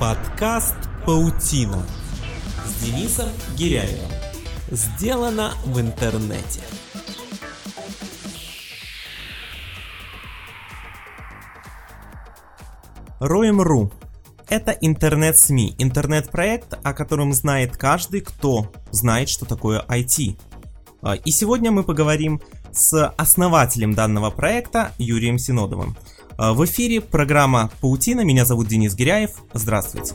[0.00, 1.84] Подкаст «Паутина»
[2.64, 4.10] с Денисом Гиряевым.
[4.70, 6.62] Сделано в интернете.
[13.18, 13.92] Роем.ру
[14.48, 20.40] это интернет-СМИ, интернет-проект, о котором знает каждый, кто знает, что такое IT.
[21.02, 22.40] А, и сегодня мы поговорим
[22.72, 25.94] с основателем данного проекта Юрием Синодовым.
[26.42, 28.22] А, в эфире программа «Паутина».
[28.22, 29.32] Меня зовут Денис Гиряев.
[29.52, 30.14] Здравствуйте.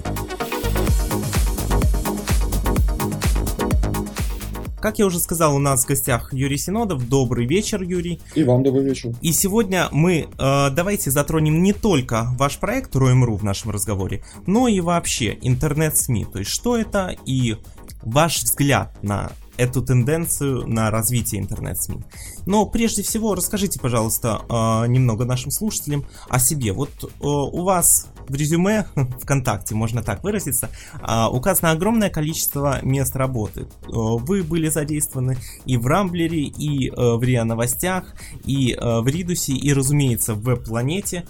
[4.82, 7.07] Как я уже сказал, у нас в гостях Юрий Синодов.
[7.07, 8.19] Добрый вечер, Юрий.
[8.33, 9.11] И вам добрый вечер.
[9.21, 14.68] И сегодня мы э, давайте затронем не только ваш проект Роем.ру в нашем разговоре, но
[14.68, 16.25] и вообще интернет-СМИ.
[16.25, 17.57] То есть что это и
[18.02, 22.00] ваш взгляд на эту тенденцию на развитие интернет-СМИ.
[22.46, 26.73] Но прежде всего расскажите, пожалуйста, а, немного нашим слушателям о себе.
[26.73, 28.87] Вот э, у вас в резюме
[29.21, 30.69] ВКонтакте, можно так выразиться,
[31.01, 33.67] а, указано огромное количество мест работы.
[33.88, 38.15] Вы были задействованы и в Рамблере, и в РИА Новостях,
[38.45, 41.25] и в Ридусе, и, разумеется, в Веб-планете,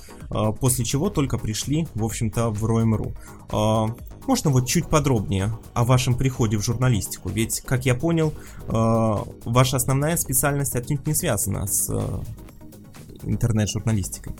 [0.59, 3.13] после чего только пришли, в общем-то, в Роем.ру.
[4.27, 7.29] Можно вот чуть подробнее о вашем приходе в журналистику?
[7.29, 8.33] Ведь, как я понял,
[8.67, 8.71] э,
[9.45, 12.01] ваша основная специальность отнюдь не связана с э,
[13.23, 14.33] интернет-журналистикой.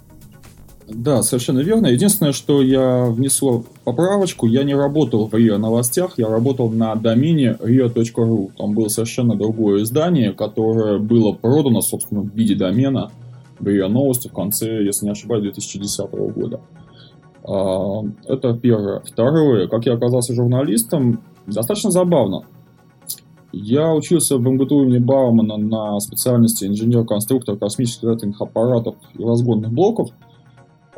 [0.88, 1.88] Да, совершенно верно.
[1.88, 7.58] Единственное, что я внесу поправочку, я не работал в РИО новостях, я работал на домене
[7.60, 8.52] rio.ru.
[8.58, 13.12] Там было совершенно другое издание, которое было продано, собственно, в виде домена
[13.60, 16.60] в РИО новости в конце, если не ошибаюсь, 2010 года.
[16.60, 16.85] А,
[17.48, 19.02] это первое.
[19.02, 22.44] Второе, как я оказался журналистом, достаточно забавно.
[23.52, 30.10] Я учился в МГТУ имени Баумана на специальности инженер-конструктор космических летательных аппаратов и разгонных блоков.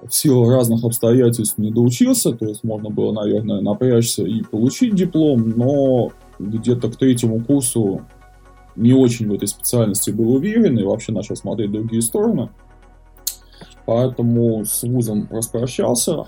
[0.04, 5.50] В силу разных обстоятельств не доучился, то есть можно было, наверное, напрячься и получить диплом,
[5.56, 8.02] но где-то к третьему курсу
[8.76, 12.50] не очень в этой специальности был уверен и вообще начал смотреть другие стороны.
[13.86, 16.26] Поэтому с вузом распрощался,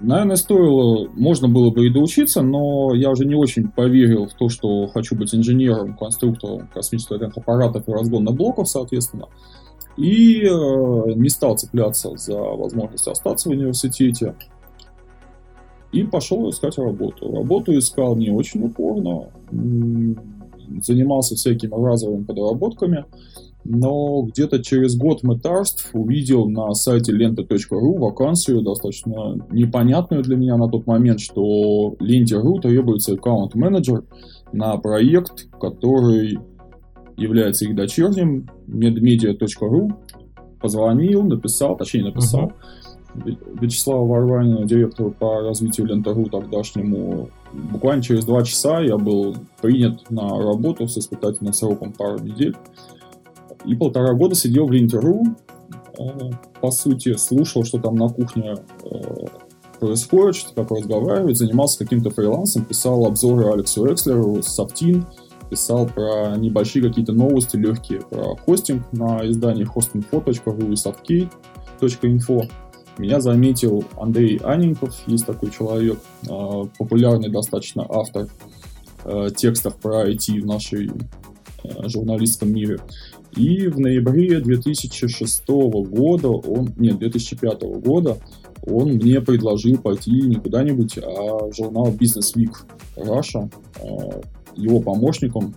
[0.00, 4.48] наверное, стоило, можно было бы и доучиться, но я уже не очень поверил в то,
[4.48, 9.28] что хочу быть инженером, конструктором космических аппаратов и разгонных блоков, соответственно.
[9.96, 10.48] И э,
[11.14, 14.34] не стал цепляться за возможность остаться в университете.
[15.92, 17.30] И пошел искать работу.
[17.30, 19.28] Работу искал не очень упорно,
[20.80, 23.04] занимался всякими разовыми подработками
[23.64, 30.68] но где-то через год мытарств увидел на сайте лента.ру вакансию, достаточно непонятную для меня на
[30.68, 34.04] тот момент, что ленте.ру требуется аккаунт-менеджер
[34.52, 36.38] на проект, который
[37.16, 39.92] является их дочерним, medmedia.ru.
[40.60, 42.52] Позвонил, написал, точнее написал,
[43.14, 43.36] uh-huh.
[43.60, 50.28] Вячеславу Варванину, директору по развитию Лента.ру тогдашнему, буквально через два часа я был принят на
[50.38, 52.56] работу с испытательным сроком пару недель.
[53.64, 55.24] И полтора года сидел в Ленте.ру,
[55.98, 56.30] э,
[56.60, 59.26] по сути, слушал, что там на кухне э,
[59.78, 65.06] происходит, что как разговаривать, занимался каким-то фрилансом, писал обзоры Алексу Экслеру, Софтин,
[65.48, 72.50] писал про небольшие какие-то новости легкие, про хостинг на издании hostingfo.ru и softkey.info.
[72.98, 78.28] Меня заметил Андрей Аненьков, есть такой человек, э, популярный достаточно автор
[79.36, 80.88] текстов про IT в нашей
[81.86, 82.78] журналистском мире.
[83.36, 88.18] И в ноябре 2006 года, он, нет, 2005 года,
[88.62, 92.54] он мне предложил пойти не куда-нибудь, а в журнал Business Week
[92.96, 93.50] Russia,
[94.54, 95.54] его помощником,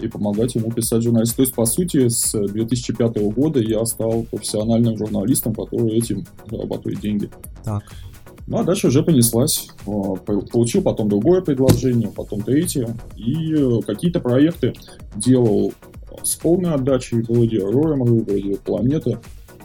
[0.00, 1.36] и помогать ему писать журналист.
[1.36, 7.30] То есть, по сути, с 2005 года я стал профессиональным журналистом, который этим зарабатывает деньги.
[7.64, 7.82] Так.
[8.46, 9.68] Ну, а дальше уже понеслась.
[9.86, 12.96] А, получил потом другое предложение, потом третье.
[13.16, 14.72] И э, какие-то проекты
[15.16, 15.72] делал
[16.22, 19.18] с полной отдачей вроде Роемру, вроде Планеты,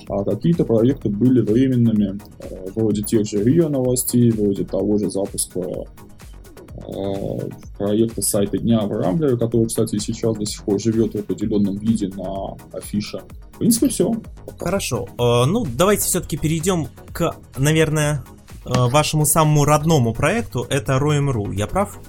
[0.10, 5.62] а какие-то проекты были временными, э, вроде тех же РИА новостей, вроде того же запуска
[5.62, 11.78] э, проекта сайта дня в Рамблере, который, кстати, сейчас до сих пор живет в определенном
[11.78, 13.22] виде на афише.
[13.54, 14.14] В принципе, все.
[14.60, 15.08] Хорошо.
[15.18, 18.24] Э, ну, давайте все-таки перейдем к, наверное,
[18.66, 20.66] вашему самому родному проекту.
[20.70, 21.52] Это Роем.ру.
[21.52, 22.00] Я прав?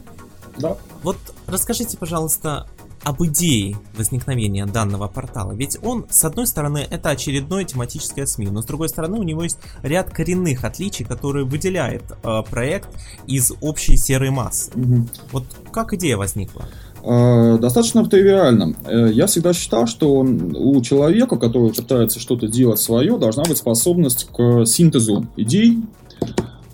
[0.59, 0.77] Да.
[1.03, 1.17] Вот
[1.49, 2.69] расскажите, пожалуйста,
[3.05, 5.53] об идее возникновения данного портала.
[5.53, 9.45] Ведь он, с одной стороны, это очередное тематическое СМИ, но с другой стороны, у него
[9.45, 12.89] есть ряд коренных отличий, которые выделяет э, проект
[13.27, 14.71] из общей серой массы.
[14.75, 15.09] Угу.
[15.33, 16.67] Вот как идея возникла?
[17.03, 18.75] Э, достаточно тривиально.
[18.87, 24.27] Э, я всегда считал, что у человека, который пытается что-то делать свое, должна быть способность
[24.33, 25.83] к синтезу идей,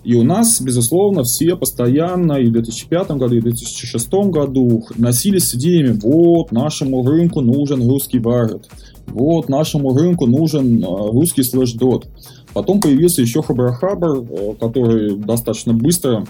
[0.03, 5.49] И у нас, безусловно, все постоянно и в 2005 году, и в 2006 году носились
[5.49, 8.67] с идеями, вот, нашему рынку нужен русский варит,
[9.05, 12.07] вот, нашему рынку нужен э, русский слэш-дот.
[12.53, 16.25] Потом появился еще Хабар-Хабар, э, который достаточно быстро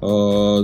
[0.00, 0.58] э,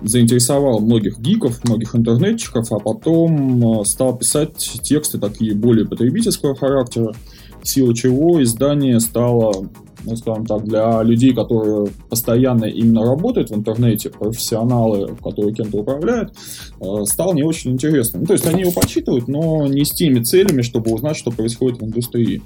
[0.00, 7.14] заинтересовал многих гиков, многих интернетчиков, а потом стал писать тексты такие более потребительского характера,
[7.62, 9.68] в силу чего издание стало
[10.04, 16.34] ну, скажем так, для людей, которые постоянно именно работают в интернете, профессионалы, которые кем-то управляют,
[16.80, 18.22] э, стал не очень интересным.
[18.22, 21.80] Ну, то есть они его почитывают, но не с теми целями, чтобы узнать, что происходит
[21.80, 22.42] в индустрии.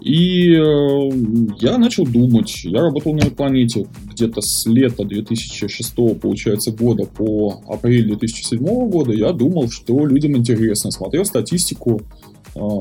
[0.00, 1.10] И э,
[1.58, 8.06] я начал думать, я работал на планете где-то с лета 2006, получается, года по апрель
[8.06, 10.92] 2007 года, я думал, что людям интересно.
[10.92, 12.02] Смотрел статистику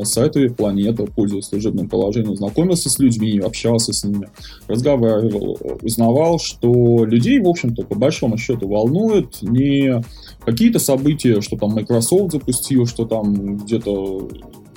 [0.04, 4.30] сайты планеты, пользуясь служебным положением, знакомился с людьми, общался с ними,
[4.68, 10.02] разговаривал, узнавал, что людей, в общем-то, по большому счету волнует не
[10.46, 14.30] какие-то события, что там Microsoft запустил, что там где-то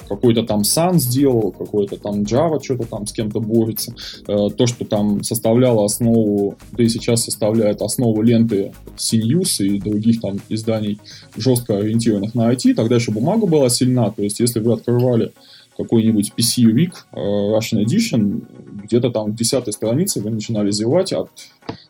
[0.08, 3.94] какой-то там Sun сделал, какой-то там Java что-то там с кем-то борется.
[4.26, 10.20] Э, то, что там составляло основу, да и сейчас составляет основу ленты CNews и других
[10.20, 10.98] там изданий,
[11.36, 15.32] жестко ориентированных на IT, тогда еще бумага была сильна, то есть если вы открывали
[15.76, 18.42] какой-нибудь PC Week э, Russian Edition,
[18.84, 21.30] где-то там к десятой странице вы начинали зевать от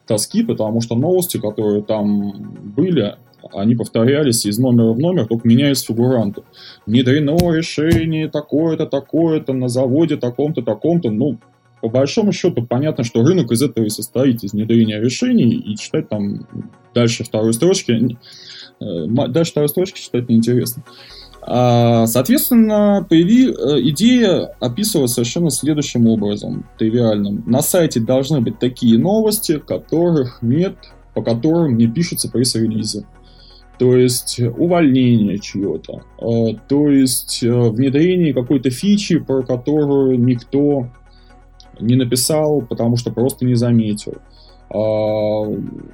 [0.06, 2.32] тоски, потому что новости, которые там
[2.76, 3.16] были,
[3.52, 6.42] они повторялись из номера в номер, только меняясь фигуранты.
[6.86, 11.10] Внедрено решение такое-то, такое-то, на заводе таком-то, таком-то.
[11.10, 11.38] Ну,
[11.80, 16.08] по большому счету, понятно, что рынок из этого и состоит, из внедрения решений, и читать
[16.08, 16.46] там
[16.94, 18.18] дальше второй строчки,
[18.80, 20.82] э, дальше второй строчки читать неинтересно.
[21.40, 27.44] А, соответственно, появи, э, идея описывалась совершенно следующим образом, тривиальным.
[27.46, 30.76] На сайте должны быть такие новости, которых нет,
[31.14, 33.06] по которым не пишутся пресс-релизы
[33.78, 40.88] то есть увольнение чьего-то, э, то есть э, внедрение какой-то фичи, про которую никто
[41.80, 44.14] не написал, потому что просто не заметил.
[44.70, 45.44] А,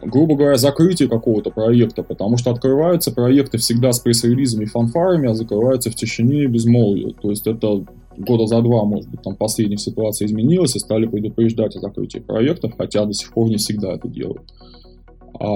[0.02, 5.34] грубо говоря, закрытие какого-то проекта, потому что открываются проекты всегда с пресс-релизами и фанфарами, а
[5.34, 7.14] закрываются в тишине и безмолвии.
[7.22, 7.84] То есть это
[8.16, 12.72] года за два, может быть, там последних ситуация изменилась и стали предупреждать о закрытии проектов,
[12.76, 14.42] хотя до сих пор не всегда это делают.
[15.40, 15.46] А,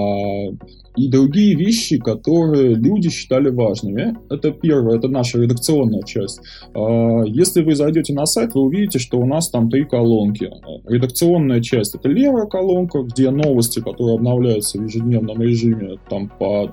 [0.95, 4.17] и другие вещи, которые люди считали важными.
[4.29, 6.41] Это первое, это наша редакционная часть.
[6.73, 10.49] А, если вы зайдете на сайт, вы увидите, что у нас там три колонки.
[10.85, 16.71] Редакционная часть— это левая колонка, где новости, которые обновляются в ежедневном режиме, там по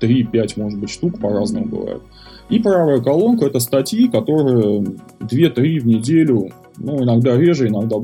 [0.00, 2.02] 3-5, может быть, штук по-разному бывает.
[2.50, 4.84] И правая колонка— это статьи, которые
[5.20, 7.96] 2-3 в неделю, ну, иногда реже, иногда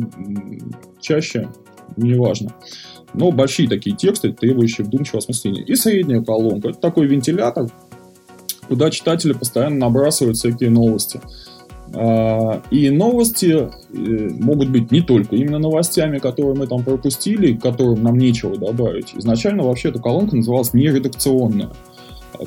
[1.01, 1.49] чаще,
[1.97, 2.55] неважно.
[3.15, 5.63] Но большие такие тексты, требующие вдумчивого осмысления.
[5.63, 6.69] И средняя колонка.
[6.69, 7.71] Это такой вентилятор,
[8.69, 11.21] куда читатели постоянно набрасывают всякие новости.
[11.93, 18.03] А, и новости э, могут быть не только именно новостями, которые мы там пропустили, которым
[18.03, 19.13] нам нечего добавить.
[19.17, 21.71] Изначально вообще эта колонка называлась нередакционная.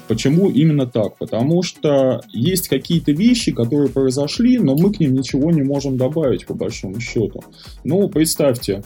[0.07, 1.17] Почему именно так?
[1.17, 6.47] Потому что есть какие-то вещи, которые произошли, но мы к ним ничего не можем добавить,
[6.47, 7.43] по большому счету.
[7.83, 8.83] Ну, представьте,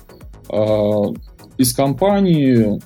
[0.50, 1.14] а,
[1.58, 2.80] из компании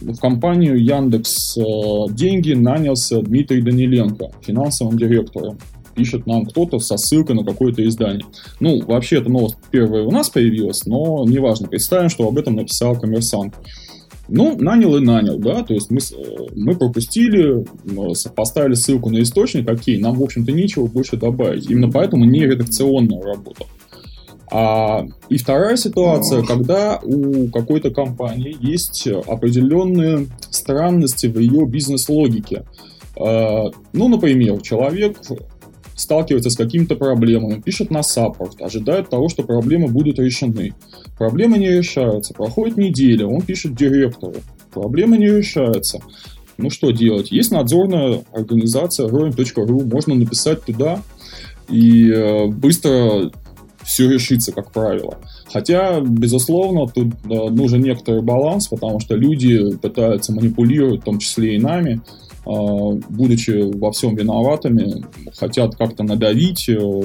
[0.00, 1.62] в компанию Яндекс э,
[2.10, 5.58] деньги нанялся Дмитрий Даниленко, финансовым директором.
[5.94, 8.24] Пишет нам кто-то со ссылкой на какое-то издание.
[8.60, 11.68] Ну, вообще, эта новость первая у нас появилась, но неважно.
[11.68, 13.54] Представим, что об этом написал коммерсант.
[14.28, 17.66] Ну, нанял и нанял, да, то есть мы, э, мы пропустили,
[18.34, 21.68] поставили ссылку на источник, окей, нам, в общем-то, нечего больше добавить.
[21.68, 23.66] Именно поэтому не редакционная работа.
[24.50, 32.64] А, и вторая ситуация, когда у какой-то компании есть определенные странности в ее бизнес-логике.
[33.16, 35.18] А, ну, например, человек
[35.94, 40.74] сталкивается с какими-то проблемами, пишет на саппорт, ожидает того, что проблемы будут решены.
[41.18, 44.36] Проблемы не решаются, проходит неделя, он пишет директору,
[44.72, 46.00] проблемы не решаются.
[46.56, 47.30] Ну что делать?
[47.30, 51.02] Есть надзорная организация roam.ru, можно написать туда
[51.68, 53.30] и э, быстро
[53.84, 55.18] все решится, как правило.
[55.52, 61.56] Хотя, безусловно, тут э, нужен некоторый баланс, потому что люди пытаются манипулировать, в том числе
[61.56, 62.00] и нами,
[63.08, 65.04] будучи во всем виноватыми,
[65.36, 67.02] хотят как-то надавить, э,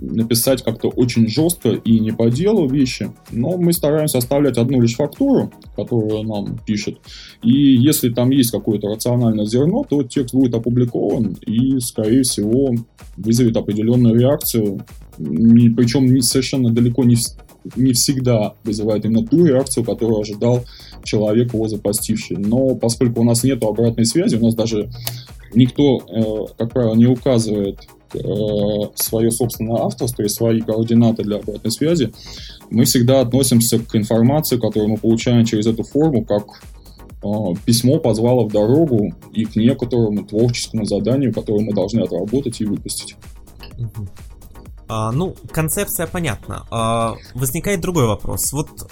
[0.00, 3.10] написать как-то очень жестко и не по делу вещи.
[3.30, 6.98] Но мы стараемся оставлять одну лишь фактуру, которую нам пишет.
[7.42, 12.74] И если там есть какое-то рациональное зерно, то текст будет опубликован и, скорее всего,
[13.16, 14.80] вызовет определенную реакцию
[15.18, 17.16] не, причем совершенно далеко не,
[17.74, 20.64] не всегда вызывает именно ту реакцию, которую ожидал
[21.04, 22.36] человек, его запостивший.
[22.36, 24.90] Но поскольку у нас нет обратной связи, у нас даже
[25.54, 27.78] никто, э, как правило, не указывает
[28.14, 28.18] э,
[28.94, 32.12] свое собственное авторство и свои координаты для обратной связи,
[32.70, 36.46] мы всегда относимся к информации, которую мы получаем через эту форму, как
[37.22, 37.28] э,
[37.64, 43.16] письмо позвало в дорогу и к некоторому творческому заданию, которое мы должны отработать и выпустить.
[44.88, 46.66] А, ну, концепция понятна.
[46.70, 48.52] А, возникает другой вопрос.
[48.52, 48.88] Вот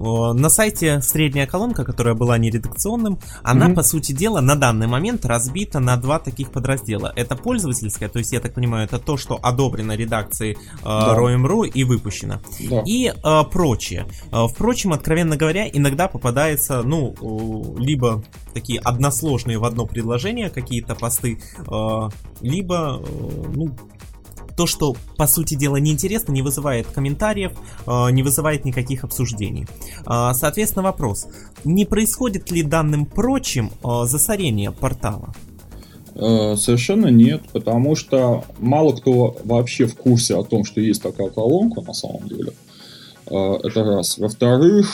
[0.00, 3.74] на сайте средняя колонка, которая была не редакционным, она, mm-hmm.
[3.74, 7.12] по сути дела, на данный момент разбита на два таких подраздела.
[7.16, 11.14] Это пользовательская, то есть, я так понимаю, это то, что одобрено редакцией э, да.
[11.14, 12.40] Roem.ru и выпущено.
[12.70, 12.82] Да.
[12.86, 14.06] И э, прочее.
[14.32, 22.08] Впрочем, откровенно говоря, иногда попадается, ну, либо такие односложные в одно предложение какие-то посты, э,
[22.40, 23.76] либо, э, ну,
[24.60, 27.52] то, что, по сути дела, неинтересно, не вызывает комментариев,
[27.86, 29.66] э, не вызывает никаких обсуждений.
[30.06, 31.28] Э, соответственно, вопрос.
[31.64, 35.32] Не происходит ли данным прочим э, засорение портала?
[36.14, 41.80] Совершенно нет, потому что мало кто вообще в курсе о том, что есть такая колонка
[41.80, 42.52] на самом деле.
[43.26, 44.18] Это раз.
[44.18, 44.90] Во-вторых,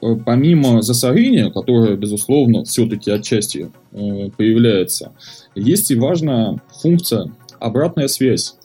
[0.00, 5.12] помимо засорения, которое, безусловно, все-таки отчасти появляется,
[5.56, 8.56] есть и важная функция обратная связь.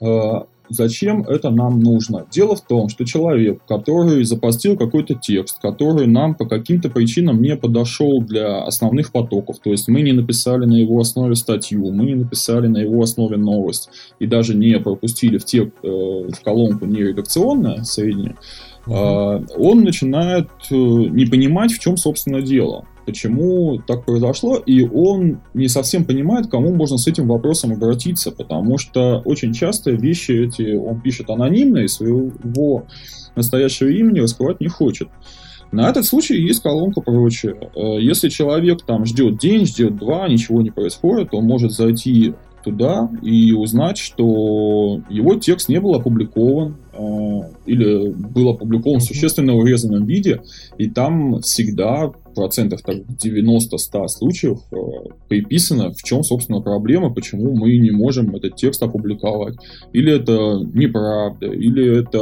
[0.00, 2.26] Э, зачем это нам нужно?
[2.30, 7.56] Дело в том, что человек, который запостил какой-то текст, который нам по каким-то причинам не
[7.56, 12.14] подошел для основных потоков, то есть мы не написали на его основе статью, мы не
[12.14, 13.88] написали на его основе новость
[14.18, 18.36] и даже не пропустили в, тек, э, в колонку не редакционное среднее,
[18.86, 18.96] угу.
[19.56, 26.04] он начинает не понимать, в чем, собственно, дело почему так произошло, и он не совсем
[26.04, 31.30] понимает, кому можно с этим вопросом обратиться, потому что очень часто вещи эти он пишет
[31.30, 32.86] анонимно и своего
[33.36, 35.08] настоящего имени раскрывать не хочет.
[35.72, 37.70] На этот случай есть колонка прочее.
[37.74, 42.34] Э, если человек там ждет день, ждет два, ничего не происходит, он может зайти
[42.66, 49.54] туда и узнать, что его текст не был опубликован э, или был опубликован в существенно
[49.54, 50.42] урезанном виде,
[50.76, 54.76] и там всегда процентов так 90-100 случаев э,
[55.28, 59.54] приписано, в чем, собственно, проблема, почему мы не можем этот текст опубликовать.
[59.92, 62.18] Или это неправда, или это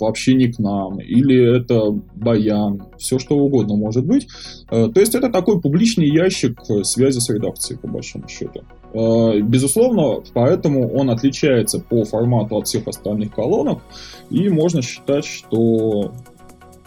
[0.00, 4.26] вообще не к нам, или это баян, все что угодно может быть.
[4.70, 8.64] Э, то есть это такой публичный ящик связи с редакцией, по большому счету.
[8.92, 13.82] Э, безусловно, поэтому он отличается по формату от всех остальных колонок,
[14.30, 16.12] и можно считать, что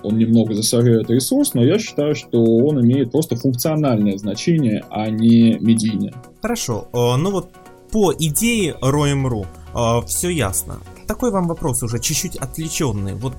[0.03, 5.58] он немного засоряет ресурс, но я считаю, что он имеет просто функциональное значение, а не
[5.60, 6.13] медийное.
[6.41, 7.50] Хорошо, э, ну вот
[7.91, 10.79] по идее Roem.ru э, все ясно.
[11.08, 13.13] Такой вам вопрос уже чуть-чуть отвлеченный.
[13.13, 13.34] Вот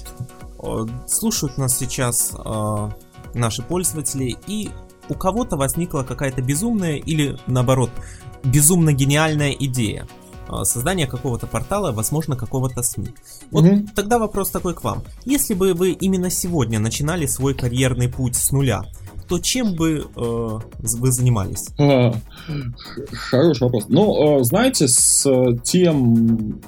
[1.09, 2.33] слушают нас сейчас
[3.35, 4.69] наши пользователи, и
[5.09, 7.90] у кого-то возникла какая-то безумная или наоборот
[8.45, 10.07] безумно гениальная идея
[10.49, 13.09] а, создания какого-то портала, возможно, какого-то СМИ.
[13.51, 13.87] Вот угу.
[13.95, 15.03] тогда вопрос такой к вам.
[15.25, 18.83] Если бы вы именно сегодня начинали свой карьерный путь с нуля,
[19.29, 21.69] то чем бы э, вы занимались?
[21.79, 22.13] А,
[23.13, 23.87] хороший вопрос.
[23.89, 25.27] Ну, э, знаете, с
[25.63, 26.61] тем,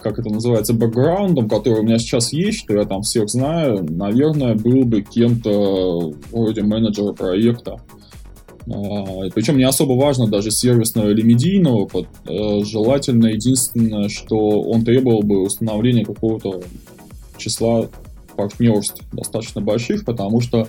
[0.00, 4.54] как это называется, бэкграундом, который у меня сейчас есть, что я там всех знаю, наверное,
[4.54, 7.76] был бы кем-то вроде менеджера проекта.
[8.70, 11.88] А, Причем не особо важно даже сервисного или медийного,
[12.26, 16.62] э, желательно единственное, что он требовал бы установления какого-то
[17.36, 17.88] числа
[18.36, 20.68] партнерств достаточно больших, потому что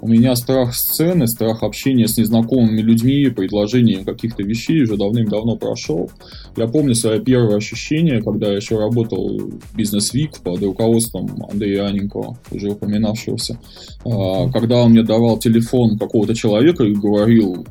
[0.00, 6.10] у меня страх сцены, страх общения с незнакомыми людьми, предложением каких-то вещей уже давным-давно прошел.
[6.56, 12.38] Я помню свое первое ощущение, когда я еще работал в Week под руководством Андрея Аненкова,
[12.50, 13.58] уже упоминавшегося,
[14.04, 17.66] а, когда он мне давал телефон какого-то человека и говорил,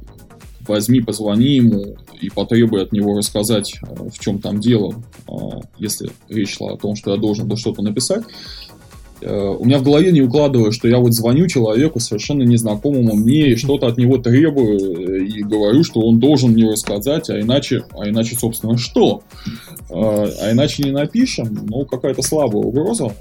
[0.69, 6.09] возьми, позвони ему и потребуй от него рассказать, а, в чем там дело, а, если
[6.29, 8.23] речь шла о том, что я должен что-то написать.
[9.21, 13.49] Э, у меня в голове не укладываю, что я вот звоню человеку совершенно незнакомому мне
[13.49, 17.83] и что-то от него требую э, и говорю, что он должен мне рассказать, а иначе,
[17.91, 19.23] а иначе, собственно, что?
[19.89, 23.13] Э, а иначе не напишем, ну, какая-то слабая угроза.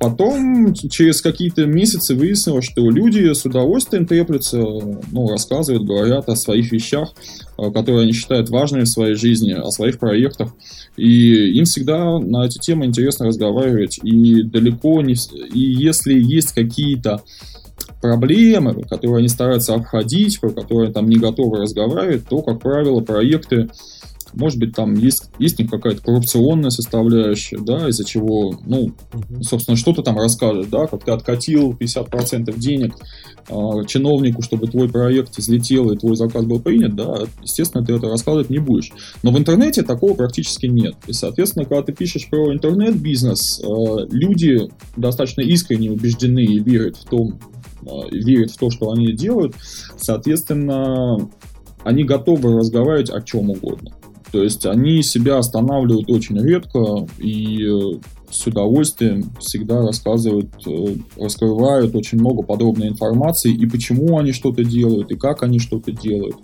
[0.00, 6.72] Потом, через какие-то месяцы выяснилось, что люди с удовольствием треплются, ну, рассказывают, говорят о своих
[6.72, 7.12] вещах,
[7.56, 10.52] которые они считают важными в своей жизни, о своих проектах.
[10.96, 13.98] И им всегда на эти темы интересно разговаривать.
[14.02, 15.14] И далеко не...
[15.52, 17.22] И если есть какие-то
[18.00, 23.68] проблемы, которые они стараются обходить, про которые там не готовы разговаривать, то, как правило, проекты
[24.36, 28.92] может быть, там есть, есть какая-то коррупционная составляющая, да, из-за чего, ну,
[29.40, 32.94] собственно, что ты там расскажешь, да, как ты откатил 50% денег
[33.48, 33.54] э,
[33.86, 38.50] чиновнику, чтобы твой проект взлетел и твой заказ был принят, да, естественно, ты это рассказывать
[38.50, 38.92] не будешь.
[39.22, 40.96] Но в интернете такого практически нет.
[41.06, 47.04] И, соответственно, когда ты пишешь про интернет-бизнес, э, люди достаточно искренне убеждены и верят в
[47.06, 47.40] том,
[47.82, 49.54] э, верят в то, что они делают,
[49.96, 51.30] соответственно,
[51.84, 53.92] они готовы разговаривать о чем угодно.
[54.36, 57.98] То есть они себя останавливают очень редко и э,
[58.30, 65.10] с удовольствием всегда рассказывают, э, раскрывают очень много подробной информации и почему они что-то делают,
[65.10, 66.36] и как они что-то делают.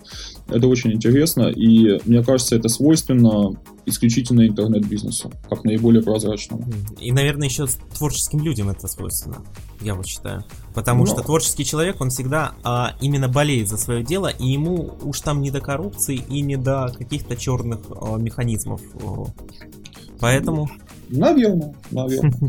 [0.47, 6.65] Это очень интересно, и мне кажется, это свойственно исключительно интернет-бизнесу, как наиболее прозрачному.
[6.99, 7.65] И, наверное, еще
[7.97, 9.37] творческим людям это свойственно,
[9.81, 10.43] я вот считаю.
[10.73, 11.07] Потому Но...
[11.07, 15.41] что творческий человек, он всегда а, именно болеет за свое дело, и ему уж там
[15.41, 18.81] не до коррупции и не до каких-то черных а, механизмов.
[20.23, 20.69] Поэтому...
[21.09, 22.33] Наверное, наверное.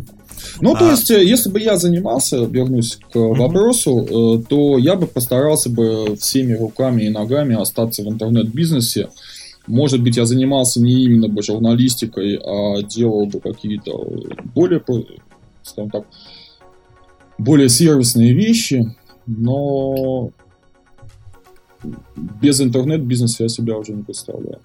[0.61, 0.91] Ну, то а.
[0.91, 6.17] есть, э, если бы я занимался, вернусь к вопросу, э, то я бы постарался бы
[6.17, 9.09] всеми руками и ногами остаться в интернет-бизнесе.
[9.67, 13.93] Может быть, я занимался не именно бы журналистикой, а делал бы какие-то
[14.55, 14.83] более,
[15.63, 16.05] скажем так,
[17.39, 18.95] более сервисные вещи,
[19.27, 20.31] но
[22.43, 24.61] без интернет-бизнеса я себя уже не представляю.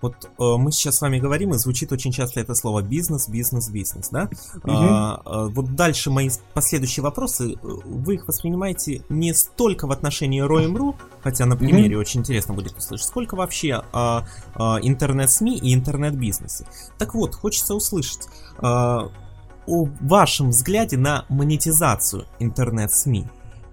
[0.00, 3.68] Вот э, мы сейчас с вами говорим, и звучит очень часто это слово бизнес, бизнес,
[3.68, 4.30] бизнес, да?
[4.56, 4.70] Угу.
[4.70, 10.94] А, а, вот дальше мои последующие вопросы, вы их воспринимаете не столько в отношении Roem.ru,
[11.22, 12.02] хотя на примере угу.
[12.02, 16.66] очень интересно будет услышать, сколько вообще а, а, интернет-СМИ и интернет-бизнесе.
[16.98, 18.28] Так вот, хочется услышать
[18.58, 19.10] а,
[19.66, 23.26] о вашем взгляде на монетизацию интернет-СМИ.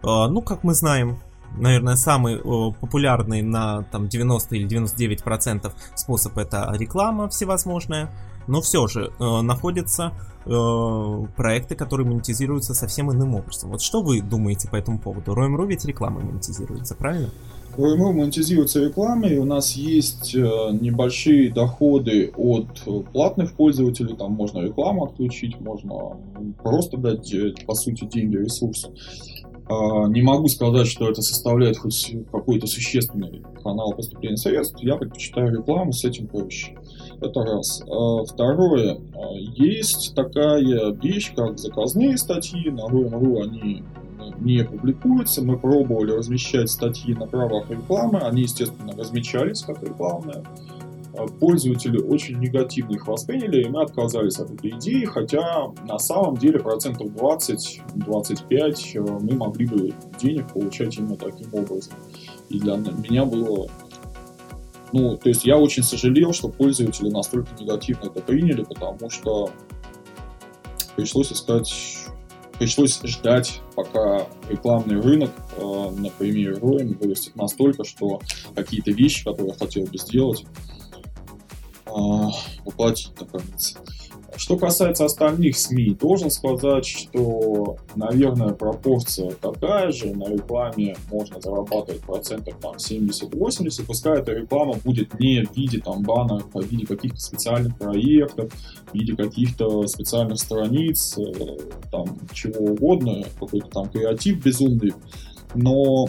[0.04, 1.20] А, ну, как мы знаем,
[1.58, 8.10] наверное, самый о, популярный на там 90 или 99 процентов способ это реклама всевозможная,
[8.48, 10.14] но все же э, находятся
[10.46, 13.72] э, проекты, которые монетизируются совсем иным образом.
[13.72, 15.34] Вот что вы думаете по этому поводу?
[15.34, 17.30] Roam.ru ведь реклама монетизируется, правильно?
[17.78, 25.06] Roam.ru монетизируется рекламой, у нас есть э, небольшие доходы от платных пользователей, там можно рекламу
[25.06, 26.18] отключить, можно
[26.64, 28.90] просто дать, э, по сути, деньги, ресурсы.
[28.90, 28.94] А,
[29.70, 34.78] не могу сказать, что это составляет хоть какой-то существенный канал поступления средств.
[34.80, 36.76] Я предпочитаю рекламу, с этим проще.
[37.22, 37.82] Это раз.
[37.90, 39.00] А, второе.
[39.16, 42.70] А, есть такая вещь, как заказные статьи.
[42.70, 43.84] На Room.ru они
[44.40, 45.42] не публикуются.
[45.44, 48.20] Мы пробовали размещать статьи на правах рекламы.
[48.20, 50.44] Они, естественно, размечались как рекламные.
[51.18, 56.38] А, пользователи очень негативно их восприняли, и мы отказались от этой идеи, хотя на самом
[56.38, 58.48] деле процентов 20-25
[58.94, 61.94] э, мы могли бы денег получать именно таким образом.
[62.50, 63.68] И для меня было...
[64.92, 69.50] Ну, то есть я очень сожалел, что пользователи настолько негативно это приняли, потому что
[70.96, 72.06] пришлось искать
[72.58, 78.22] пришлось ждать, пока рекламный рынок э, на примере Роем вырастет настолько, что
[78.56, 80.46] какие-то вещи, которые я хотел бы сделать,
[82.66, 83.78] воплотить, наконец.
[84.38, 90.14] Что касается остальных СМИ, должен сказать, что, наверное, пропорция такая же.
[90.14, 93.86] На рекламе можно зарабатывать процентов там 70-80.
[93.86, 98.52] Пускай эта реклама будет не в виде там баннеров, а в виде каких-то специальных проектов,
[98.52, 101.58] в виде каких-то специальных страниц, э,
[101.90, 104.94] там чего угодно, какой-то там креатив безумный.
[105.54, 106.08] Но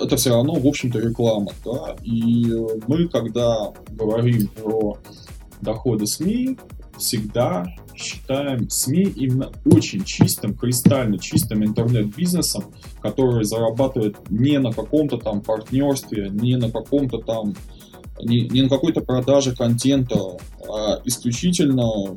[0.00, 1.52] это все равно, в общем-то, реклама.
[1.64, 1.96] Да?
[2.02, 2.46] И
[2.86, 4.98] мы, когда говорим про
[5.60, 6.58] доходы СМИ,
[6.98, 12.64] всегда считаем СМИ именно очень чистым, кристально чистым интернет-бизнесом,
[13.00, 17.54] который зарабатывает не на каком-то там партнерстве, не на каком-то там,
[18.20, 20.18] не, не на какой-то продаже контента,
[20.68, 22.16] а исключительно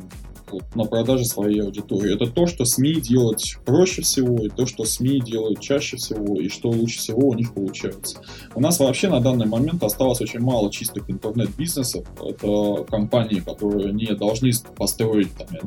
[0.52, 2.16] вот, на продаже своей аудитории.
[2.16, 6.50] Это то, что СМИ делать проще всего, и то, что СМИ делают чаще всего, и
[6.50, 8.20] что лучше всего у них получается.
[8.56, 12.06] У нас вообще на данный момент осталось очень мало чистых интернет-бизнесов.
[12.24, 15.62] Это компании, которые не должны построить там, я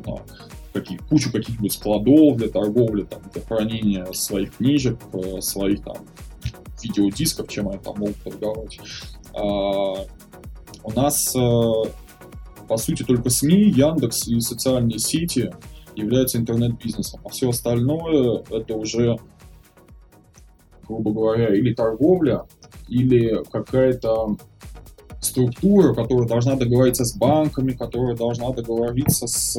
[0.73, 5.97] каких, кучу каких-нибудь складов для торговли, там, для хранения своих книжек, э, своих там
[6.83, 8.79] видеодисков, чем они там могут торговать.
[9.35, 10.07] А,
[10.83, 11.73] у нас э,
[12.71, 15.51] по сути, только СМИ, Яндекс и социальные сети
[15.97, 17.21] являются интернет-бизнесом.
[17.25, 19.17] А все остальное это уже,
[20.87, 22.45] грубо говоря, или торговля,
[22.89, 24.37] или какая-то
[25.21, 29.59] структура, которая должна договориться с банками, которая должна договориться с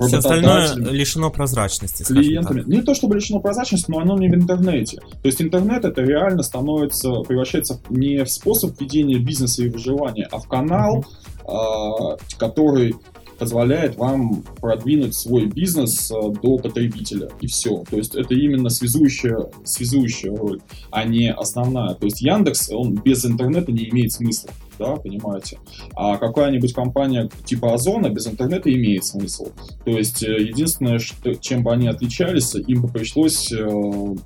[0.00, 2.02] Все остальное лишено прозрачности.
[2.02, 2.62] Клиентами.
[2.66, 4.98] Не то чтобы лишено прозрачности, но оно не в интернете.
[4.98, 10.38] То есть интернет это реально становится, превращается не в способ ведения бизнеса и выживания, а
[10.38, 11.04] в канал,
[11.44, 12.18] mm-hmm.
[12.38, 12.94] который
[13.38, 17.30] позволяет вам продвинуть свой бизнес э, до потребителя.
[17.40, 17.84] И все.
[17.90, 21.94] То есть это именно связующая, связующая роль, а не основная.
[21.94, 24.50] То есть Яндекс, он без интернета не имеет смысла.
[24.78, 25.58] Да, понимаете?
[25.94, 29.48] А какая-нибудь компания типа Озона без интернета имеет смысл.
[29.84, 34.16] То есть э, единственное, что, чем бы они отличались, им бы пришлось э,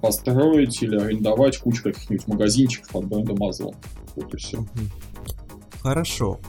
[0.00, 3.74] построить или арендовать кучу каких-нибудь магазинчиков под брендом Озон.
[4.16, 4.64] Вот и все.
[5.80, 6.40] Хорошо.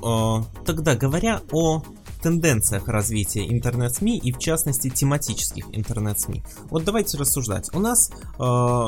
[0.65, 1.84] Тогда говоря о
[2.28, 6.44] тенденциях развития интернет-СМИ и в частности тематических интернет-СМИ.
[6.70, 7.74] Вот давайте рассуждать.
[7.74, 8.88] У нас э,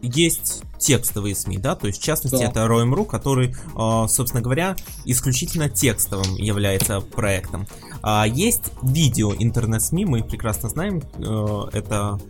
[0.00, 2.50] есть текстовые СМИ, да, то есть в частности да.
[2.50, 7.66] это Roam.ru, который, э, собственно говоря, исключительно текстовым является проектом.
[8.00, 12.20] А есть видео интернет-СМИ, мы прекрасно знаем, э, это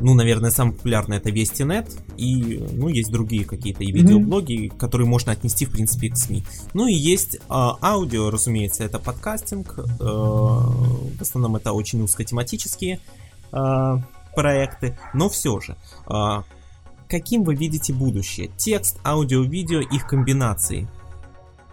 [0.00, 4.76] ну, наверное, самый популярный это Вестинет, и, ну, есть другие какие-то и видеоблоги, mm-hmm.
[4.76, 6.44] которые можно отнести, в принципе, к СМИ.
[6.74, 13.00] Ну и есть э, аудио, разумеется, это подкастинг, э, в основном это очень узкотематические
[13.52, 13.96] э,
[14.34, 15.76] проекты, но все же,
[16.08, 16.42] э,
[17.08, 18.50] каким вы видите будущее?
[18.56, 20.88] Текст, аудио, видео, их комбинации.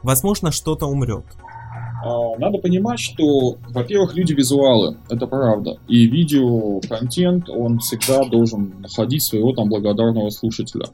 [0.01, 1.25] Возможно, что-то умрет.
[2.03, 5.77] А, надо понимать, что, во-первых, люди визуалы, это правда.
[5.87, 10.87] И видео-контент, он всегда должен находить своего там благодарного слушателя.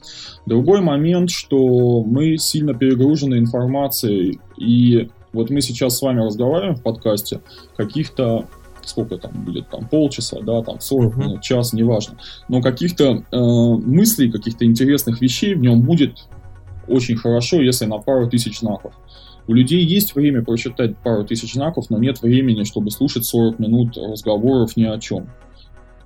[0.46, 6.84] Другой момент, что мы сильно перегружены информацией, и вот мы сейчас с вами разговариваем в
[6.84, 7.42] подкасте,
[7.76, 8.46] каких-то
[8.86, 12.18] сколько там будет, там полчаса, да, там 40 минут, час, неважно.
[12.48, 16.26] Но каких-то э, мыслей, каких-то интересных вещей в нем будет
[16.88, 18.94] очень хорошо, если на пару тысяч знаков.
[19.48, 23.98] У людей есть время прочитать пару тысяч знаков, но нет времени, чтобы слушать 40 минут
[23.98, 25.28] разговоров ни о чем.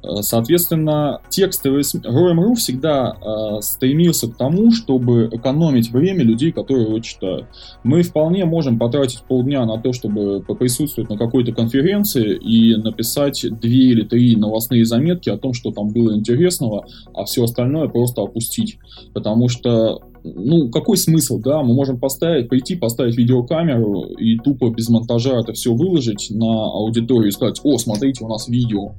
[0.04, 7.00] Э, соответственно, текстовый Roam.ru всегда э, стремился к тому, чтобы экономить время людей, которые его
[7.00, 7.46] читают.
[7.84, 13.92] Мы вполне можем потратить полдня на то, чтобы присутствовать на какой-то конференции и написать две
[13.92, 18.78] или три новостные заметки о том, что там было интересного, а все остальное просто опустить.
[19.14, 24.90] Потому что ну, какой смысл, да, мы можем поставить, пойти, поставить видеокамеру и тупо без
[24.90, 28.94] монтажа это все выложить на аудиторию и сказать, о, смотрите, у нас видео.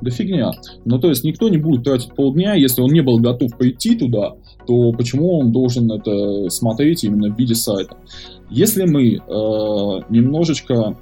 [0.00, 0.50] Да фигня.
[0.84, 4.34] Ну, то есть никто не будет тратить полдня, если он не был готов пойти туда,
[4.66, 7.96] то почему он должен это смотреть именно в виде сайта?
[8.50, 9.20] Если мы э,
[10.10, 10.96] немножечко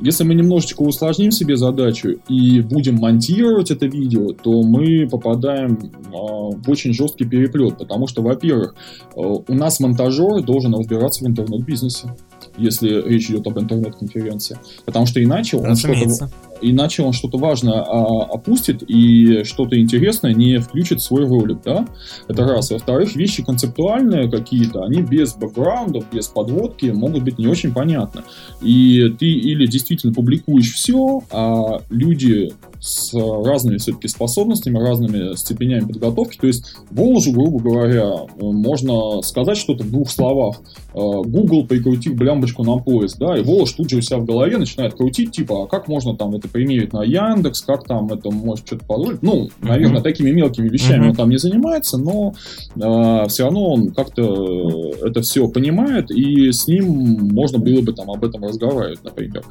[0.00, 6.50] если мы немножечко усложним себе задачу и будем монтировать это видео, то мы попадаем а,
[6.50, 8.74] в очень жесткий переплет, потому что, во-первых,
[9.16, 12.10] э, у нас монтажер должен разбираться в интернет-бизнесе
[12.56, 14.58] если речь идет об интернет-конференции.
[14.84, 20.58] Потому что иначе он что-то иначе он что-то важное а, опустит и что-то интересное не
[20.58, 21.86] включит в свой ролик, да?
[22.28, 22.70] Это раз.
[22.70, 28.22] Во-вторых, вещи концептуальные какие-то, они без бэкграундов, без подводки могут быть не очень понятны.
[28.62, 36.38] И ты или действительно публикуешь все, а люди с разными все-таки способностями, разными степенями подготовки.
[36.38, 40.56] То есть Волжу, грубо говоря, можно сказать что-то в двух словах.
[40.94, 44.58] Э, Google прикрутил блямбочку на поезд, да, и Волж тут же у себя в голове
[44.58, 48.66] начинает крутить, типа, а как можно там это примерить на Яндекс, как там это может
[48.66, 49.22] что-то позволить.
[49.22, 50.02] Ну, наверное, mm-hmm.
[50.02, 51.10] такими мелкими вещами mm-hmm.
[51.10, 52.34] он там не занимается, но
[52.76, 56.86] э, все равно он как-то это все понимает, и с ним
[57.32, 59.44] можно было бы там об этом разговаривать, например.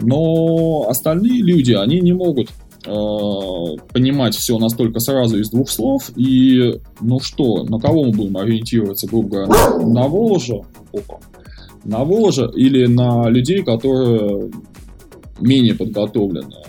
[0.00, 2.48] Но остальные люди, они не могут
[2.86, 6.10] Э, понимать все настолько сразу из двух слов.
[6.14, 9.86] И, ну что, на кого мы будем ориентироваться, грубо говоря?
[9.86, 10.60] На Воложа?
[10.92, 11.18] Опа.
[11.84, 14.50] На Воложа или на людей, которые
[15.40, 16.64] менее подготовленные?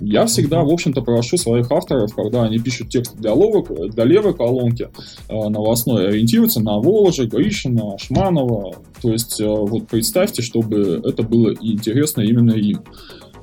[0.00, 4.34] Я всегда, в общем-то, прошу своих авторов, когда они пишут текст для, ловок, для левой
[4.34, 4.88] колонки
[5.28, 8.76] э, новостной, ориентироваться на Воложа, Гришина, Шманова.
[9.02, 12.80] То есть, э, вот представьте, чтобы это было интересно именно им.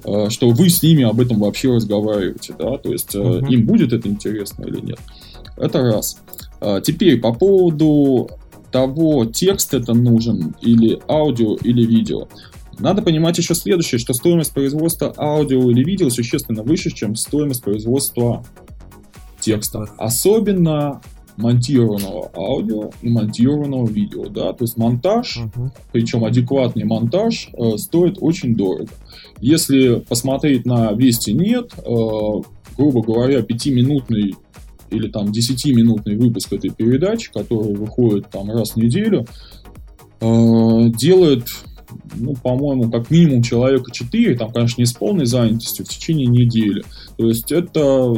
[0.05, 3.47] Э, что вы с ними об этом вообще разговариваете, да, то есть uh-huh.
[3.49, 4.99] им будет это интересно или нет.
[5.57, 6.17] Это раз.
[6.61, 8.29] А, теперь по поводу
[8.71, 12.27] того, текст это нужен, или аудио, или видео.
[12.79, 18.45] Надо понимать еще следующее, что стоимость производства аудио или видео существенно выше, чем стоимость производства
[19.39, 19.89] текста.
[19.97, 21.01] Особенно
[21.39, 25.69] монтированного аудио и монтированного видео, да, то есть монтаж, uh-huh.
[25.93, 28.89] причем адекватный монтаж, э, стоит очень дорого.
[29.39, 31.81] Если посмотреть на Вести нет, э,
[32.77, 34.35] грубо говоря, пятиминутный
[34.89, 39.25] или там десятиминутный выпуск этой передачи, который выходит там раз в неделю,
[40.19, 41.47] э, делает
[42.15, 46.83] ну, по-моему, как минимум человека 4, там, конечно, не с полной занятостью, в течение недели.
[47.17, 48.13] То есть это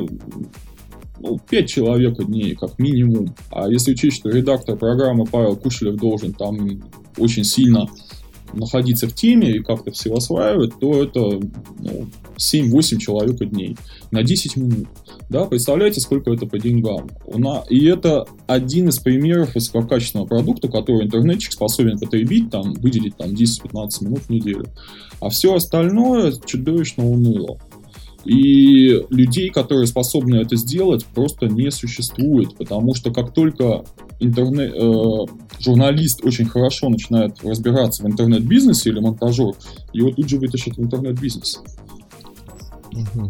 [1.19, 3.35] ну, 5 человек дней, как минимум.
[3.51, 6.81] А если учесть, что редактор программы Павел Кушелев должен там
[7.17, 7.87] очень сильно
[8.53, 11.19] находиться в теме и как-то все осваивать, то это
[11.79, 13.77] ну, 7-8 человек дней
[14.11, 14.87] на 10 минут.
[15.29, 17.09] Да, представляете, сколько это по деньгам.
[17.69, 24.03] И это один из примеров высококачественного продукта, который интернетчик способен потребить, там, выделить там, 10-15
[24.03, 24.65] минут в неделю.
[25.19, 27.59] А все остальное чудовищно уныло.
[28.25, 33.83] И людей, которые способны это сделать, просто не существует, потому что как только
[34.21, 35.25] интернет, э,
[35.59, 39.53] журналист очень хорошо начинает разбираться в интернет-бизнесе или монтажер,
[39.93, 41.61] его тут же вытащат в интернет-бизнес.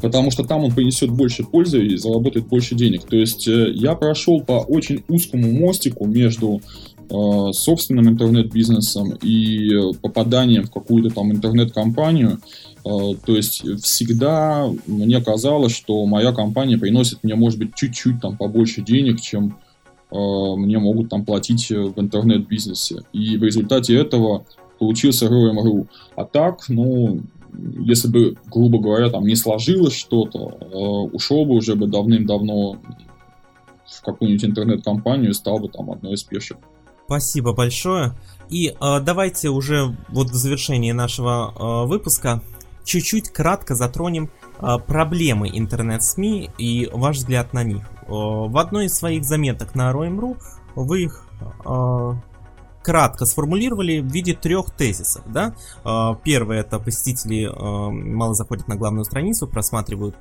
[0.01, 3.03] Потому что там он принесет больше пользы и заработает больше денег.
[3.05, 6.61] То есть э, я прошел по очень узкому мостику между
[7.09, 12.39] э, собственным интернет-бизнесом и попаданием в какую-то там интернет-компанию.
[12.83, 18.37] Э, то есть всегда мне казалось, что моя компания приносит мне, может быть, чуть-чуть там
[18.37, 19.70] побольше денег, чем э,
[20.11, 23.03] мне могут там платить в интернет-бизнесе.
[23.13, 24.45] И в результате этого
[24.77, 25.87] получился Roam.ru.
[26.15, 27.21] А так, ну,
[27.79, 32.77] если бы, грубо говоря, там не сложилось что-то, э, ушел бы уже бы давным-давно
[33.85, 36.57] в какую-нибудь интернет-компанию и стал бы там одной из первых.
[37.05, 38.13] Спасибо большое.
[38.49, 42.41] И э, давайте уже вот в завершении нашего э, выпуска
[42.83, 47.83] чуть-чуть кратко затронем э, проблемы интернет-СМИ и ваш взгляд на них.
[48.03, 50.37] Э, в одной из своих заметок на Roem.ru
[50.75, 51.25] вы их
[51.65, 52.13] э,
[52.83, 55.23] кратко сформулировали в виде трех тезисов.
[55.27, 55.55] Да?
[56.23, 60.15] Первое это посетители мало заходят на главную страницу, просматривают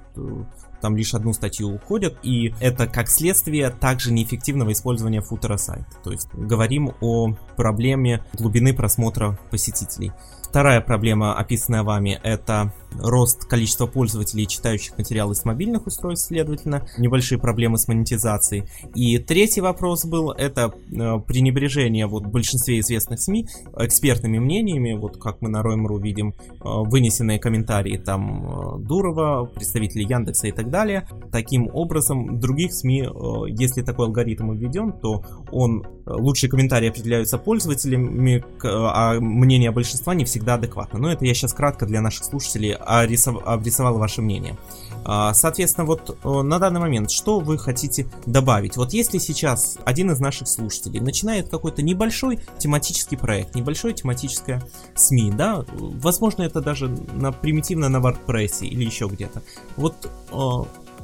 [0.80, 5.90] там лишь одну статью уходят, и это как следствие также неэффективного использования футера сайта.
[6.02, 10.12] То есть говорим о проблеме глубины просмотра посетителей.
[10.42, 17.38] Вторая проблема, описанная вами, это рост количества пользователей, читающих материалы с мобильных устройств, следовательно, небольшие
[17.38, 18.64] проблемы с монетизацией.
[18.94, 23.46] И третий вопрос был, это э, пренебрежение вот большинстве известных СМИ
[23.78, 30.06] экспертными мнениями, вот как мы на Roem.ru видим, э, вынесенные комментарии там э, Дурова, представителей
[30.06, 31.06] Яндекса и так далее.
[31.32, 33.08] Таким образом, других СМИ,
[33.48, 40.54] если такой алгоритм введен, то он лучшие комментарии определяются пользователями, а мнение большинства не всегда
[40.54, 40.98] адекватно.
[40.98, 44.56] Но это я сейчас кратко для наших слушателей обрисовал ваше мнение.
[45.04, 48.76] А, соответственно, вот на данный момент, что вы хотите добавить?
[48.76, 54.62] Вот если сейчас один из наших слушателей начинает какой-то небольшой тематический проект, небольшое тематическое
[54.94, 59.42] СМИ, да, возможно, это даже на, примитивно на WordPress или еще где-то,
[59.76, 60.10] вот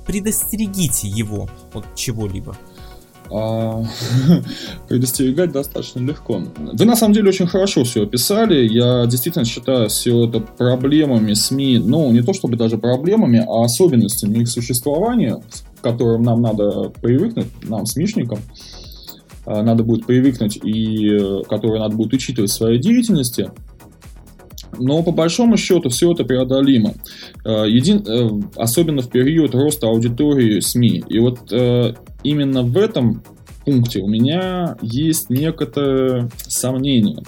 [0.07, 2.57] предостерегите его от чего-либо
[4.89, 6.43] предостерегать достаточно легко.
[6.57, 8.67] Вы на самом деле очень хорошо все описали.
[8.67, 14.39] Я действительно считаю все это проблемами СМИ, ну, не то чтобы даже проблемами, а особенностями
[14.39, 15.43] их существования,
[15.79, 18.39] к которым нам надо привыкнуть, нам, СМИшникам,
[19.47, 23.51] а, надо будет привыкнуть и э, которые надо будет учитывать в своей деятельности.
[24.79, 26.95] Но по большому счету все это преодолимо.
[27.45, 28.05] Э, един...
[28.07, 31.05] Э, особенно в период роста аудитории СМИ.
[31.09, 31.39] И вот
[32.23, 33.23] именно в этом
[33.67, 37.19] пункте у меня есть некоторое сомнение.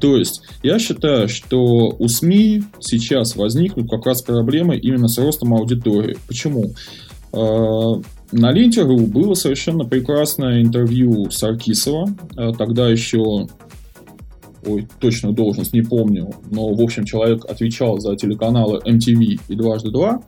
[0.00, 5.54] То есть я считаю, что у СМИ сейчас возникнут как раз проблемы именно с ростом
[5.54, 6.16] аудитории.
[6.26, 6.72] Почему?
[7.32, 8.00] А,
[8.32, 13.46] на Ленте.ру было совершенно прекрасное интервью Саркисова, а, тогда еще
[14.66, 19.90] ой, точную должность не помню, но, в общем, человек отвечал за телеканалы MTV и «Дважды
[19.90, 20.22] два»,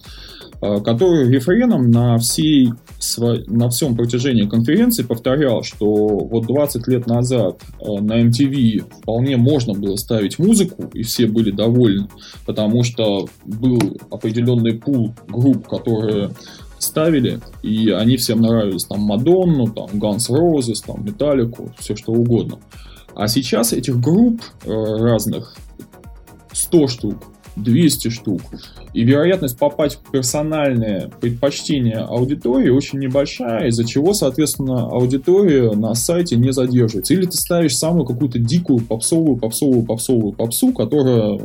[0.60, 2.72] который рефреном на, всей,
[3.18, 9.74] на всем протяжении конференции повторял, что вот 20 лет назад а, на MTV вполне можно
[9.74, 12.08] было ставить музыку, и все были довольны,
[12.46, 13.78] потому что был
[14.10, 16.30] определенный пул групп, которые
[16.78, 22.58] ставили, и они всем нравились, там, Мадонну, там, Guns Roses, там, Металлику, все что угодно.
[23.14, 25.56] А сейчас этих групп э, разных
[26.52, 27.16] 100 штук,
[27.56, 28.40] 200 штук.
[28.92, 36.36] И вероятность попасть в персональные предпочтения аудитории очень небольшая, из-за чего, соответственно, аудитория на сайте
[36.36, 37.14] не задерживается.
[37.14, 41.40] Или ты ставишь самую какую-то дикую попсовую, попсовую, попсовую попсу, которая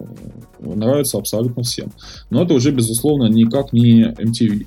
[0.60, 1.92] нравится абсолютно всем.
[2.30, 4.66] Но это уже, безусловно, никак не MTV.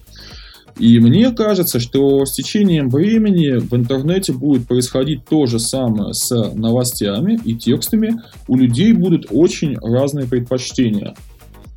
[0.79, 6.35] И мне кажется, что с течением времени в интернете будет происходить то же самое с
[6.55, 8.21] новостями и текстами.
[8.49, 11.15] У людей будут очень разные предпочтения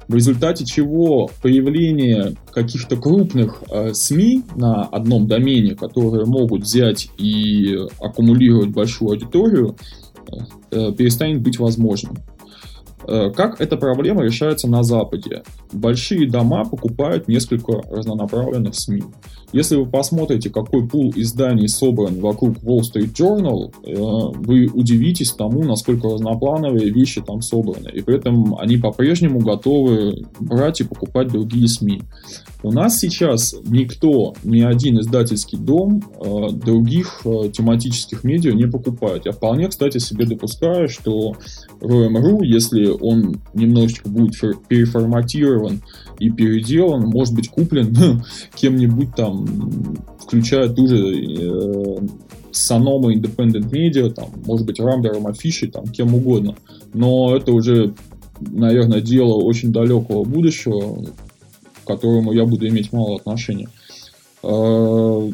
[0.08, 7.76] в результате чего появление каких-то крупных э, СМИ на одном домене, которые могут взять и
[8.00, 9.76] аккумулировать большую аудиторию,
[10.72, 12.18] э, перестанет быть возможным.
[13.08, 15.44] Э, как эта проблема решается на Западе?
[15.72, 19.04] Большие дома покупают несколько разнонаправленных СМИ.
[19.54, 25.64] Если вы посмотрите, какой пул изданий собран вокруг Wall Street Journal, э, вы удивитесь тому,
[25.64, 27.90] насколько разноплановые вещи там собраны.
[27.90, 32.02] И при этом они по-прежнему готовы брать и покупать другие СМИ.
[32.64, 39.26] У нас сейчас никто, ни один издательский дом э, других тематических медиа не покупает.
[39.26, 41.34] Я вполне, кстати, себе допускаю, что
[41.80, 44.34] ROM.ru, если он немножечко будет
[44.68, 45.57] переформатирован
[46.20, 48.24] и переделан, может быть куплен
[48.56, 49.46] кем-нибудь там,
[50.20, 51.98] включая ту же э,
[52.52, 56.56] Sonoma Independent Media, там, может быть, Рамбером, Афишей, там, кем угодно.
[56.94, 57.94] Но это уже,
[58.40, 61.06] наверное, дело очень далекого будущего,
[61.84, 63.70] к которому я буду иметь мало отношения.
[64.44, 65.32] Э,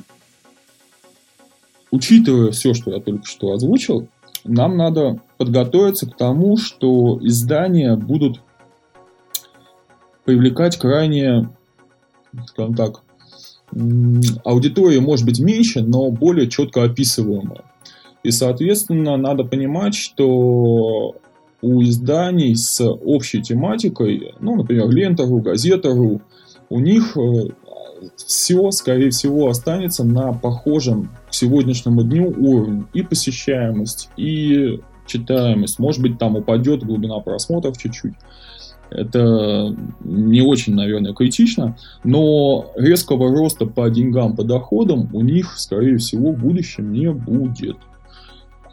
[1.91, 4.07] учитывая все, что я только что озвучил,
[4.43, 8.41] нам надо подготовиться к тому, что издания будут
[10.25, 11.49] привлекать крайне,
[12.47, 13.01] скажем так,
[14.43, 17.63] аудитория может быть меньше, но более четко описываемая.
[18.23, 21.15] И, соответственно, надо понимать, что
[21.61, 26.21] у изданий с общей тематикой, ну, например, Лента.ру, Газета.ру,
[26.69, 27.49] у них э,
[28.15, 32.85] все, скорее всего, останется на похожем к сегодняшнему дню уровне.
[32.93, 35.79] И посещаемость, и читаемость.
[35.79, 38.13] Может быть, там упадет глубина просмотров чуть-чуть.
[38.93, 45.97] Это не очень, наверное, критично, но резкого роста по деньгам, по доходам у них, скорее
[45.97, 47.77] всего, в будущем не будет.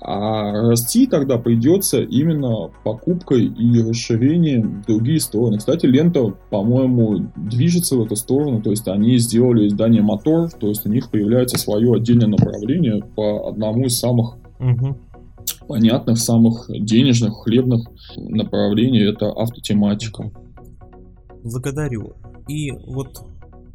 [0.03, 5.59] А расти тогда придется именно покупкой и расширением в другие стороны.
[5.59, 8.63] Кстати, лента, по-моему, движется в эту сторону.
[8.63, 13.51] То есть они сделали издание мотор, то есть у них появляется свое отдельное направление по
[13.51, 14.97] одному из самых угу.
[15.71, 19.03] Понятных, самых денежных, хлебных направлений.
[19.09, 20.33] Это автотематика.
[21.45, 22.15] Благодарю.
[22.49, 23.25] И вот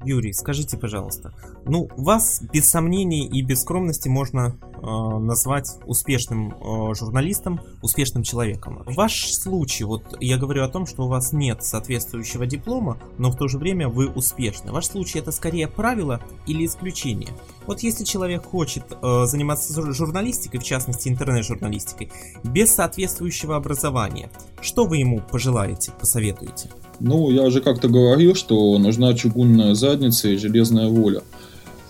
[0.05, 1.33] Юрий, скажите, пожалуйста,
[1.65, 4.85] ну, вас без сомнений и без скромности можно э,
[5.19, 8.83] назвать успешным э, журналистом, успешным человеком.
[8.85, 13.35] Ваш случай, вот я говорю о том, что у вас нет соответствующего диплома, но в
[13.35, 14.71] то же время вы успешны.
[14.71, 17.29] Ваш случай это скорее правило или исключение?
[17.65, 22.11] Вот если человек хочет э, заниматься журналистикой, в частности интернет-журналистикой,
[22.43, 24.29] без соответствующего образования,
[24.61, 26.69] что вы ему пожелаете, посоветуете?
[26.99, 31.21] Ну, я уже как-то говорил, что нужна чугунная задница и железная воля.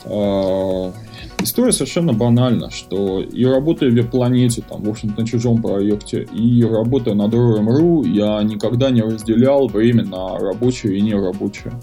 [0.06, 0.94] А,
[1.42, 6.64] история совершенно банальна, что и работая в веб-планете, там, в общем-то, на чужом проекте, и
[6.64, 11.74] работая над ROM.ru, я никогда не разделял время на рабочее и нерабочее.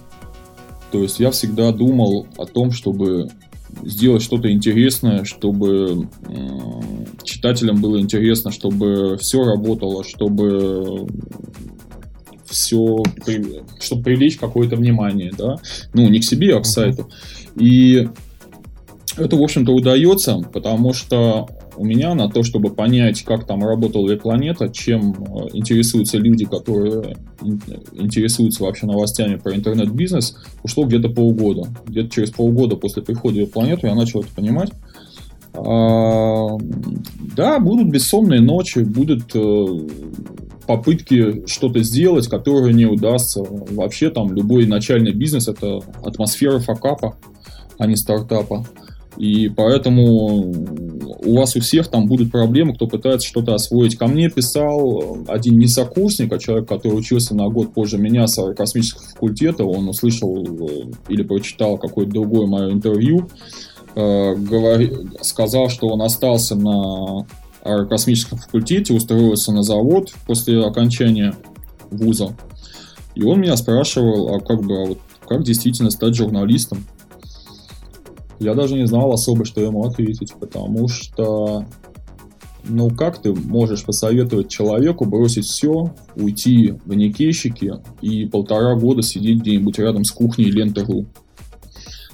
[0.91, 3.31] То есть я всегда думал о том, чтобы
[3.83, 6.09] сделать что-то интересное, чтобы
[7.25, 11.07] читателям было интересно, чтобы все работало, чтобы
[12.53, 13.03] все,
[13.81, 15.57] чтобы привлечь какое-то внимание, да,
[15.93, 17.11] ну, не к себе, а к сайту.
[17.57, 18.09] И
[19.17, 24.15] это, в общем-то, удается, потому что у меня на то, чтобы понять, как там работала
[24.17, 27.17] планета, чем э, интересуются люди, которые
[27.93, 31.69] интересуются вообще новостями про интернет-бизнес, ушло где-то полгода.
[31.87, 34.71] Где-то через полгода после прихода в планету я начал это понимать.
[35.55, 36.57] А,
[37.37, 39.79] да, будут бессонные ночи, будут э,
[40.67, 43.43] попытки что-то сделать, которое не удастся.
[43.43, 47.17] Вообще там любой начальный бизнес это атмосфера факапа,
[47.79, 48.67] а не стартапа.
[49.19, 50.53] И поэтому
[51.25, 53.97] у вас у всех там будут проблемы, кто пытается что-то освоить.
[53.97, 58.39] Ко мне писал один не сокурсник, а человек, который учился на год позже меня с
[58.39, 59.65] аэрокосмического факультета.
[59.65, 63.29] Он услышал э, или прочитал какое-то другое мое интервью.
[63.95, 67.27] Э, говори, сказал, что он остался на
[67.63, 71.35] аэрокосмическом факультете, устроился на завод после окончания
[71.91, 72.37] вуза.
[73.15, 74.99] И он меня спрашивал, а как бы, а вот
[75.29, 76.85] как действительно стать журналистом?
[78.39, 81.65] Я даже не знал особо, что ему ответить, потому что,
[82.65, 89.41] ну как ты можешь посоветовать человеку бросить все, уйти в никейщики и полтора года сидеть
[89.41, 91.07] где-нибудь рядом с кухней ленты.ру?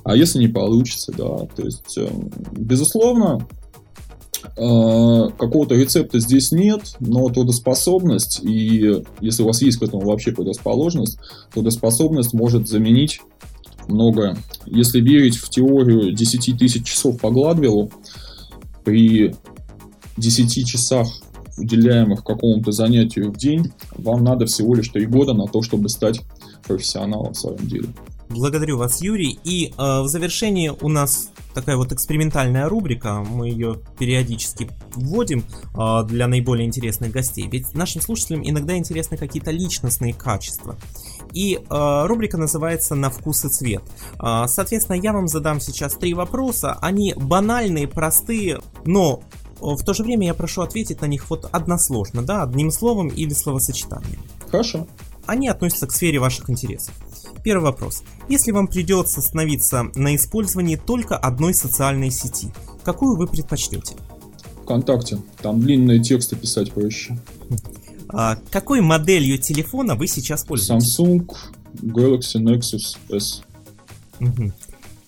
[0.05, 2.09] А если не получится, да, то есть, э,
[2.53, 3.47] безусловно,
[4.59, 11.19] какого-то рецепта здесь нет, но трудоспособность, и если у вас есть к этому вообще предрасположенность,
[11.53, 13.21] трудоспособность может заменить
[13.87, 14.37] многое.
[14.67, 17.91] Если верить в теорию 10 тысяч часов по Гладвиллу,
[18.85, 19.35] при
[20.17, 21.09] 10 часах,
[21.57, 26.21] уделяемых какому-то занятию в день, вам надо всего лишь 3 года на то, чтобы стать
[26.67, 27.89] профессионалом в своем деле.
[28.29, 29.39] Благодарю вас, Юрий.
[29.45, 33.25] И э, в завершении у нас такая вот экспериментальная рубрика.
[33.29, 35.45] Мы ее периодически вводим
[35.75, 37.49] э, для наиболее интересных гостей.
[37.51, 40.77] Ведь нашим слушателям иногда интересны какие-то личностные качества.
[41.33, 43.83] И э, рубрика называется «На вкус и цвет».
[44.23, 46.79] Э, соответственно, я вам задам сейчас три вопроса.
[46.81, 49.23] Они банальные, простые, но
[49.61, 53.33] в то же время я прошу ответить на них вот односложно, да, одним словом или
[53.33, 54.21] словосочетанием.
[54.51, 54.87] Хорошо.
[55.27, 56.95] Они относятся к сфере ваших интересов.
[57.49, 58.03] Первый вопрос.
[58.29, 62.53] Если вам придется остановиться на использовании только одной социальной сети,
[62.85, 63.97] какую вы предпочтете?
[64.65, 65.17] ВКонтакте.
[65.41, 67.19] Там длинные тексты писать проще.
[68.11, 71.01] А какой моделью телефона вы сейчас пользуетесь?
[71.01, 71.27] Samsung
[71.81, 73.43] Galaxy Nexus S.
[74.21, 74.53] Угу.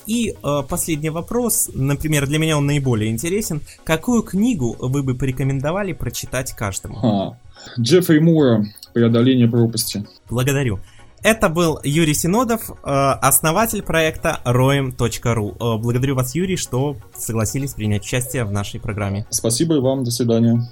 [0.07, 3.61] И э, последний вопрос, например, для меня он наиболее интересен.
[3.85, 6.99] Какую книгу вы бы порекомендовали прочитать каждому?
[7.03, 7.39] А,
[7.79, 8.65] Джеффри Мура
[8.95, 10.07] «Преодоление пропасти».
[10.31, 10.81] Благодарю.
[11.23, 15.77] Это был Юрий Синодов, э, основатель проекта roem.ru.
[15.77, 19.27] Э, благодарю вас, Юрий, что согласились принять участие в нашей программе.
[19.29, 20.67] Спасибо и вам, до свидания.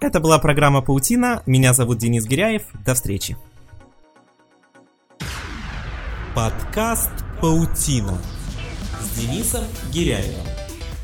[0.00, 1.42] Это была программа «Паутина».
[1.46, 2.62] Меня зовут Денис Гиряев.
[2.84, 3.36] До встречи.
[6.34, 7.10] Подкаст
[7.40, 8.18] «Паутина»
[9.00, 10.46] с Денисом Гиряевым.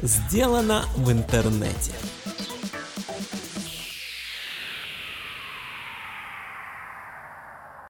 [0.02, 1.92] Сделано в интернете.